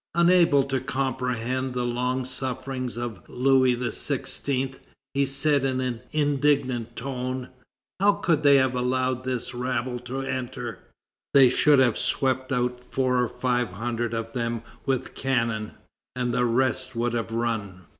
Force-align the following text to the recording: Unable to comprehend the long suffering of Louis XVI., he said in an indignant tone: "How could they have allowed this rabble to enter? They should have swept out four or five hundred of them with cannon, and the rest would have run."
Unable 0.15 0.63
to 0.63 0.79
comprehend 0.79 1.75
the 1.75 1.85
long 1.85 2.25
suffering 2.25 2.89
of 2.97 3.21
Louis 3.29 3.75
XVI., 3.75 4.79
he 5.13 5.27
said 5.27 5.63
in 5.63 5.79
an 5.79 6.01
indignant 6.11 6.95
tone: 6.95 7.49
"How 7.99 8.13
could 8.13 8.41
they 8.41 8.55
have 8.55 8.73
allowed 8.73 9.23
this 9.23 9.53
rabble 9.53 9.99
to 9.99 10.21
enter? 10.21 10.79
They 11.35 11.49
should 11.49 11.77
have 11.77 11.99
swept 11.99 12.51
out 12.51 12.81
four 12.89 13.21
or 13.21 13.29
five 13.29 13.73
hundred 13.73 14.15
of 14.15 14.33
them 14.33 14.63
with 14.87 15.13
cannon, 15.13 15.73
and 16.15 16.33
the 16.33 16.45
rest 16.45 16.95
would 16.95 17.13
have 17.13 17.31
run." 17.31 17.81